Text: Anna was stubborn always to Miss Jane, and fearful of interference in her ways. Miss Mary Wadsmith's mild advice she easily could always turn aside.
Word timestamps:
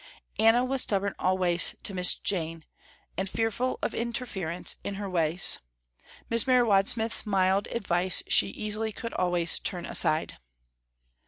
Anna 0.39 0.65
was 0.65 0.81
stubborn 0.81 1.13
always 1.19 1.75
to 1.83 1.93
Miss 1.93 2.15
Jane, 2.15 2.65
and 3.19 3.29
fearful 3.29 3.77
of 3.83 3.93
interference 3.93 4.75
in 4.83 4.95
her 4.95 5.07
ways. 5.07 5.59
Miss 6.27 6.47
Mary 6.47 6.65
Wadsmith's 6.67 7.23
mild 7.27 7.67
advice 7.67 8.23
she 8.27 8.47
easily 8.47 8.91
could 8.91 9.13
always 9.13 9.59
turn 9.59 9.85
aside. 9.85 10.39